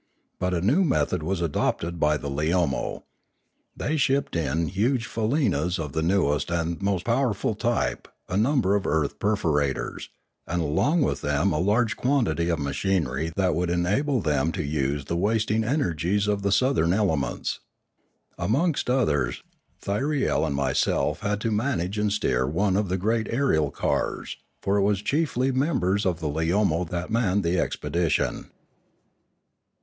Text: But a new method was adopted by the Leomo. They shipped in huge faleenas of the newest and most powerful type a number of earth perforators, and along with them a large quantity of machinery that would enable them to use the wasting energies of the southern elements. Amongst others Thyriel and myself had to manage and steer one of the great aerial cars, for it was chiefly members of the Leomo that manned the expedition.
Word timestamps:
But 0.39 0.55
a 0.55 0.61
new 0.61 0.83
method 0.83 1.21
was 1.21 1.41
adopted 1.41 1.99
by 1.99 2.17
the 2.17 2.27
Leomo. 2.27 3.03
They 3.77 3.97
shipped 3.97 4.35
in 4.35 4.65
huge 4.65 5.05
faleenas 5.07 5.77
of 5.77 5.93
the 5.93 6.01
newest 6.01 6.49
and 6.49 6.81
most 6.81 7.05
powerful 7.05 7.53
type 7.53 8.07
a 8.27 8.35
number 8.35 8.75
of 8.75 8.87
earth 8.87 9.19
perforators, 9.19 10.09
and 10.47 10.59
along 10.59 11.03
with 11.03 11.21
them 11.21 11.53
a 11.53 11.59
large 11.59 11.97
quantity 11.97 12.49
of 12.49 12.57
machinery 12.57 13.31
that 13.35 13.53
would 13.53 13.69
enable 13.69 14.21
them 14.21 14.51
to 14.53 14.63
use 14.63 15.05
the 15.05 15.15
wasting 15.15 15.63
energies 15.63 16.27
of 16.27 16.41
the 16.41 16.51
southern 16.51 16.93
elements. 16.93 17.59
Amongst 18.39 18.89
others 18.89 19.43
Thyriel 19.83 20.47
and 20.47 20.55
myself 20.55 21.19
had 21.19 21.39
to 21.41 21.51
manage 21.51 21.99
and 21.99 22.11
steer 22.11 22.47
one 22.47 22.75
of 22.75 22.89
the 22.89 22.97
great 22.97 23.27
aerial 23.29 23.69
cars, 23.69 24.37
for 24.63 24.77
it 24.77 24.81
was 24.81 25.03
chiefly 25.03 25.51
members 25.51 26.07
of 26.07 26.19
the 26.19 26.27
Leomo 26.27 26.89
that 26.89 27.11
manned 27.11 27.43
the 27.43 27.59
expedition. 27.59 28.49